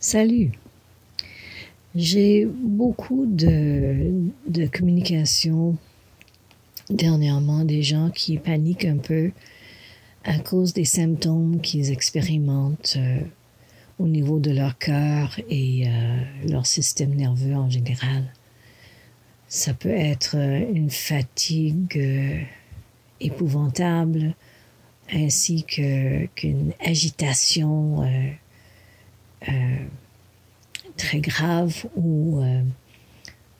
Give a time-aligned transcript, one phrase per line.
[0.00, 0.52] Salut.
[1.96, 4.12] J'ai beaucoup de,
[4.46, 5.76] de communication
[6.88, 9.32] dernièrement des gens qui paniquent un peu
[10.22, 13.18] à cause des symptômes qu'ils expérimentent euh,
[13.98, 16.16] au niveau de leur cœur et euh,
[16.48, 18.32] leur système nerveux en général.
[19.48, 22.46] Ça peut être euh, une fatigue
[23.18, 24.36] épouvantable
[25.12, 28.04] ainsi qu'une agitation
[30.96, 32.62] très grave ou euh,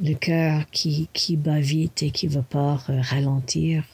[0.00, 3.84] le cœur qui, qui bat vite et qui ne va pas euh, ralentir,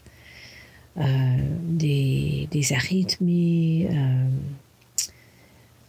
[0.96, 4.28] euh, des, des arythmies, euh,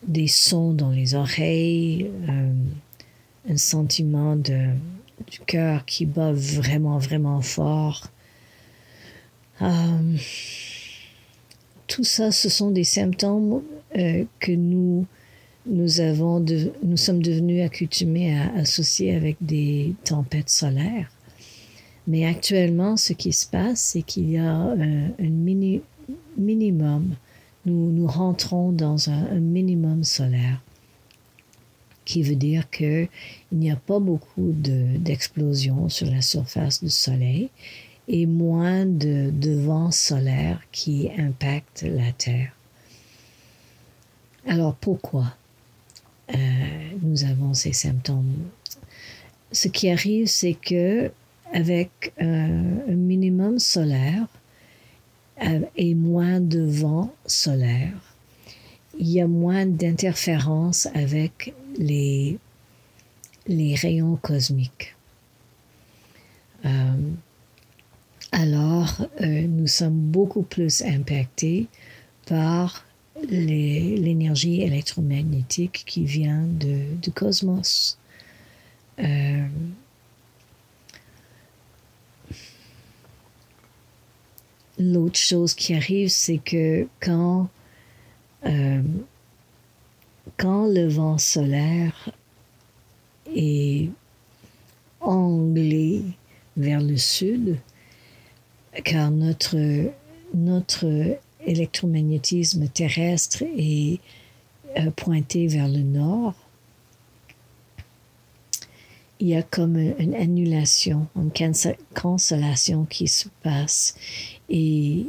[0.08, 2.54] des sons dans les oreilles, euh,
[3.50, 4.70] un sentiment de,
[5.30, 8.08] du cœur qui bat vraiment, vraiment fort.
[9.62, 10.18] Euh,
[11.88, 13.62] tout ça, ce sont des symptômes
[13.98, 15.06] euh, que nous,
[15.66, 21.12] nous, avons de, nous sommes devenus accoutumés à associer avec des tempêtes solaires.
[22.08, 25.82] Mais actuellement, ce qui se passe, c'est qu'il y a euh, un mini,
[26.38, 27.16] minimum,
[27.66, 30.62] nous, nous rentrons dans un, minimum solaire,
[32.06, 33.10] qui veut dire qu'il
[33.52, 37.50] n'y a pas beaucoup de- d'explosions sur la surface du Soleil
[38.08, 42.52] et moins de, de vent solaire qui impacte la Terre.
[44.46, 45.34] Alors pourquoi?
[46.34, 46.38] Euh,
[47.02, 48.50] nous avons ces symptômes
[49.52, 51.12] Ce qui arrive, c'est que
[51.54, 54.28] avec euh, un minimum solaire
[55.44, 58.16] euh, et moins de vent solaire,
[58.98, 62.40] il y a moins d'interférences avec les,
[63.48, 64.96] les rayons cosmiques.
[68.32, 71.68] Alors, nous sommes beaucoup plus impactés
[72.26, 72.85] par
[73.24, 77.98] l'énergie électromagnétique qui vient de, du cosmos.
[79.00, 79.48] Euh,
[84.78, 87.48] L'autre chose qui arrive, c'est que quand,
[88.46, 88.82] euh,
[90.38, 92.12] le vent solaire
[93.34, 93.90] est
[95.00, 96.04] anglé
[96.58, 97.58] vers le sud,
[98.84, 99.56] car notre,
[100.34, 104.00] notre électromagnétisme terrestre est
[104.78, 106.34] euh, pointé vers le nord,
[109.20, 113.96] il y a comme une annulation, une cance- cancellation qui se passe
[114.50, 115.08] et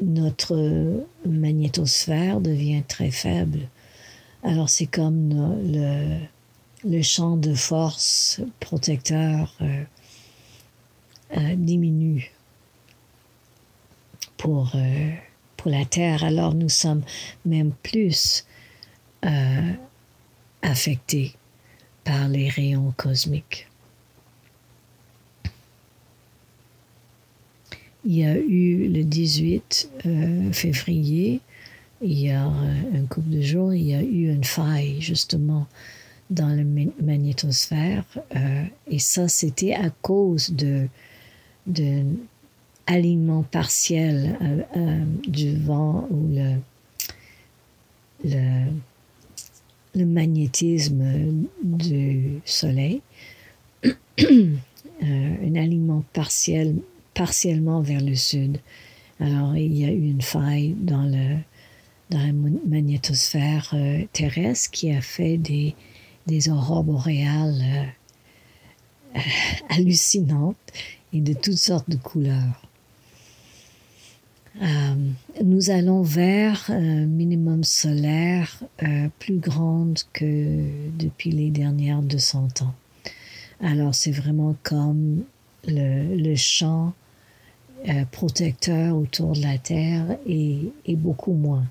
[0.00, 3.68] notre magnétosphère devient très faible.
[4.42, 5.58] Alors c'est comme
[6.84, 9.84] le, champ de force protecteur euh,
[11.36, 12.30] euh, diminue
[14.36, 14.72] pour,
[15.64, 16.24] pour la Terre.
[16.24, 17.02] Alors nous sommes
[17.46, 18.44] même plus
[19.24, 19.72] euh,
[20.60, 21.32] affectés
[22.04, 23.66] par les rayons cosmiques.
[28.04, 31.40] Il y a eu le 18 euh, février,
[32.02, 35.66] il y a euh, un couple de jours, il y a eu une faille justement
[36.28, 38.04] dans la ma- magnétosphère
[38.90, 40.88] et ça c'était à cause de
[42.86, 46.56] alignement partiel euh, euh, du vent ou le,
[49.94, 53.00] le, magnétisme du soleil,
[53.84, 54.56] euh,
[55.02, 56.76] un alignement partiel,
[57.14, 58.58] partiellement vers le sud.
[59.20, 61.36] Alors, il y a eu une faille dans, le,
[62.10, 63.74] dans la magnétosphère
[64.12, 65.74] terrestre qui a fait des,
[66.26, 67.92] des aurores boréales
[69.68, 70.56] hallucinantes
[71.12, 72.60] et de toutes sortes de couleurs.
[74.62, 74.66] Euh,
[75.42, 82.74] nous allons vers un minimum solaire euh, plus grande que depuis les dernières 200 ans.
[83.60, 85.24] Alors c'est vraiment comme
[85.66, 86.92] le, le champ
[87.88, 91.66] euh, protecteur autour de la Terre est, est beaucoup moins.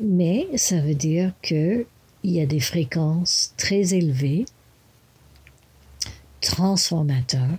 [0.00, 1.86] Mais ça veut dire que
[2.22, 4.46] il y a des fréquences très élevées,
[6.40, 7.58] transformateurs,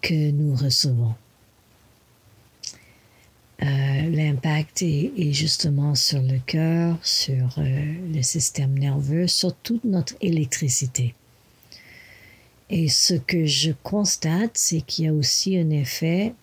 [0.00, 1.14] que nous recevons.
[3.62, 4.10] Euh,
[4.76, 10.14] L'impact est, est justement sur le cœur, sur euh, le système nerveux, sur toute notre
[10.20, 11.14] électricité.
[12.68, 16.34] Et ce que je constate, c'est qu'il y a aussi un effet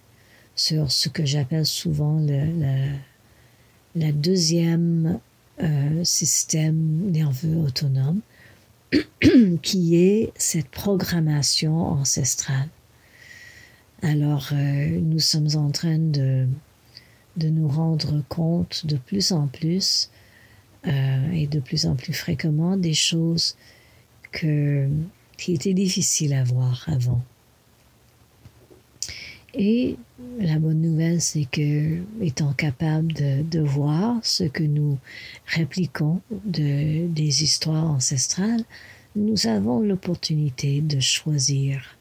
[0.55, 5.19] sur ce que j'appelle souvent le, deuxième
[5.61, 8.21] euh, système nerveux autonome,
[9.61, 12.69] qui est cette programmation ancestrale.
[14.01, 16.47] Alors, euh, nous sommes en train de,
[17.37, 20.09] de nous rendre compte de plus en plus,
[20.85, 23.55] euh, et de plus en plus fréquemment des choses
[24.31, 24.89] que,
[25.37, 27.21] qui étaient difficiles à voir avant.
[29.53, 29.97] Et
[30.39, 34.97] la bonne nouvelle, c'est que, étant capable de, voir ce que nous
[35.45, 38.63] répliquons de, des histoires ancestrales,
[39.15, 41.97] nous avons l'opportunité de choisir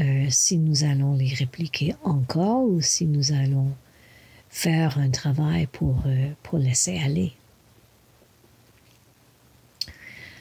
[0.00, 3.70] euh, si nous allons les répliquer encore ou si nous allons
[4.54, 7.32] faire un travail pour, euh, pour laisser aller.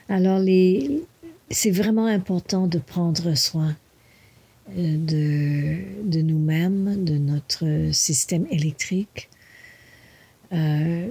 [0.08, 1.02] Alors, les,
[1.50, 3.76] c'est vraiment important de prendre soin
[4.78, 9.30] euh, de, de nous-mêmes, de notre système électrique.
[10.52, 11.08] Euh,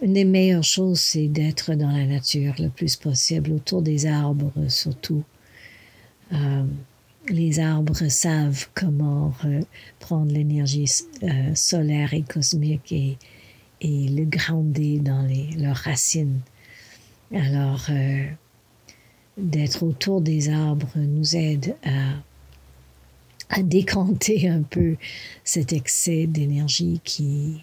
[0.00, 4.54] une des meilleures choses, c'est d'être dans la nature le plus possible, autour des arbres
[4.68, 5.24] surtout.
[7.32, 9.34] Les arbres savent comment
[9.98, 10.90] prendre l'énergie
[11.22, 13.16] euh, solaire et cosmique et,
[13.80, 15.26] le grounder dans
[15.56, 16.40] leurs racines.
[17.32, 18.26] Alors, euh,
[19.36, 22.14] d'être autour des arbres nous aide à
[23.50, 24.96] à décanter un peu
[25.44, 27.62] cet excès d'énergie qui,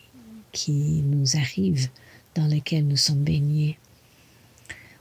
[0.52, 1.90] qui nous arrive,
[2.34, 3.78] dans lequel nous sommes baignés.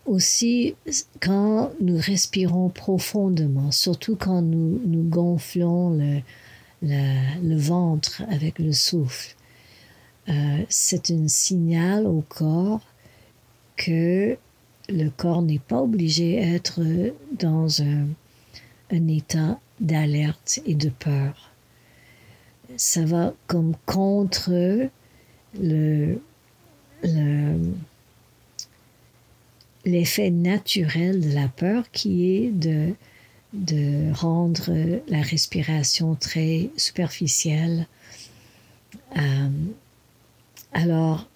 [0.06, 0.74] Aussi,
[1.20, 6.20] quand nous respirons profondément, surtout quand nous, gonflons le,
[6.82, 9.34] le, le, ventre avec le souffle,
[10.28, 12.82] euh, c'est un signal au corps
[13.76, 14.36] que
[14.88, 16.80] le corps n'est pas obligé d'être
[17.32, 18.06] dans un,
[18.90, 21.50] un état d'alerte et de peur.
[22.76, 24.88] Ça va comme contre
[25.60, 26.18] le,
[29.84, 32.94] l'effet naturel de la peur qui est de,
[34.12, 34.70] rendre
[35.08, 37.86] la respiration très superficielle.
[39.16, 39.48] Euh,
[40.72, 41.28] alors,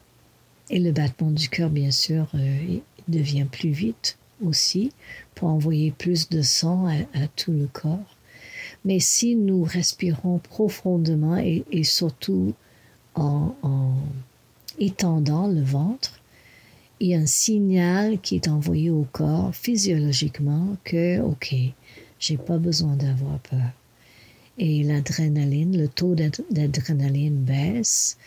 [0.70, 4.92] et le battement du cœur, bien sûr, euh, devient plus vite aussi
[5.34, 8.16] pour envoyer plus de sang à, tout le corps.
[8.84, 12.54] Mais si nous respirons profondément et, surtout
[13.14, 13.54] en,
[14.78, 16.20] étendant le ventre,
[17.00, 21.54] il y a un signal qui est envoyé au corps physiologiquement que, OK,
[22.18, 23.70] j'ai pas besoin d'avoir peur.
[24.58, 26.16] Et l'adrénaline, le taux
[26.50, 28.18] d'adrénaline baisse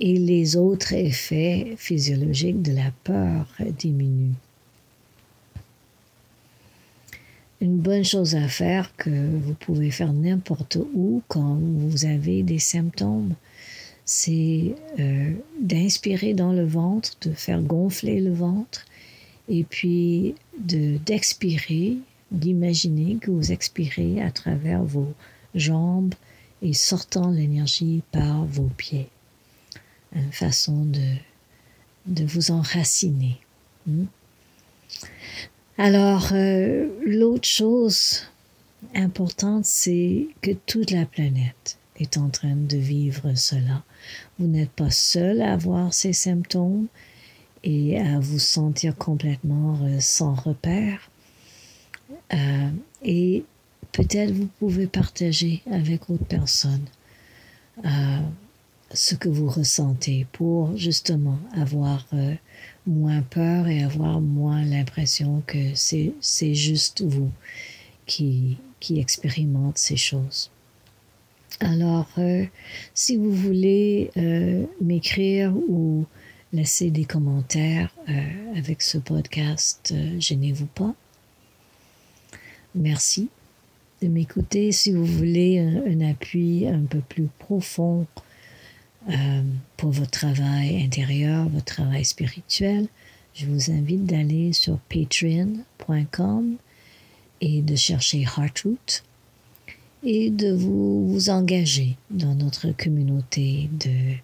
[0.00, 3.46] et les autres effets physiologiques de la peur
[3.78, 4.34] diminuent.
[7.60, 12.58] une bonne chose à faire que vous pouvez faire n'importe où quand vous avez des
[12.58, 13.34] symptômes,
[14.10, 18.86] c'est euh, d'inspirer dans le ventre, de faire gonfler le ventre
[19.50, 21.98] et puis de d'expirer,
[22.30, 25.12] d'imaginer que vous expirez à travers vos
[25.54, 26.14] jambes
[26.62, 29.10] et sortant l'énergie par vos pieds.
[30.16, 31.12] Une façon de,
[32.06, 33.36] de vous enraciner.
[33.86, 34.06] Hmm?
[35.76, 38.22] Alors, euh, l'autre chose
[38.94, 43.82] importante, c'est que toute la planète est en train de vivre cela.
[44.38, 46.86] Vous n'êtes pas seul à avoir ces symptômes
[47.64, 51.10] et à vous sentir complètement euh, sans repère.
[52.32, 52.70] Euh,
[53.02, 53.44] et
[53.92, 56.84] peut-être vous pouvez partager avec autre personne
[57.84, 58.20] euh,
[58.94, 62.06] ce que vous ressentez pour justement avoir
[62.86, 67.30] moins peur et avoir moins l'impression que c'est, c'est juste vous
[68.06, 70.50] qui, qui expérimente ces choses.
[71.60, 72.44] Alors, euh,
[72.94, 76.06] si vous voulez euh, m'écrire ou
[76.52, 78.12] laisser des commentaires euh,
[78.56, 80.94] avec ce podcast, gênez-vous pas.
[82.74, 83.28] Merci
[84.02, 84.70] de m'écouter.
[84.70, 88.06] Si vous voulez un, un appui un peu plus profond,
[89.78, 92.88] pour votre travail intérieur, votre travail spirituel,
[93.32, 96.56] je vous invite d'aller sur patreon.com
[97.40, 99.02] et de chercher Heartroot
[100.02, 104.14] et de vous, vous engager dans notre communauté de,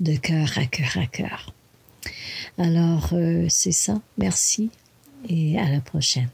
[0.00, 1.54] de cœur à cœur à cœur.
[2.58, 4.00] Alors, euh, c'est ça.
[4.18, 4.70] Merci
[5.28, 6.28] et à la prochaine.